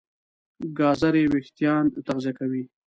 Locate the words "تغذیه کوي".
2.05-2.63